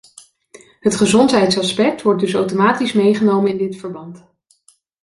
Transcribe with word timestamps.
Het 0.79 0.95
gezondheidsaspect 0.95 2.01
wordt 2.01 2.19
dus 2.21 2.33
automatisch 2.33 2.93
meegenomen 2.93 3.51
in 3.51 3.57
dit 3.57 3.75
verband. 3.75 4.23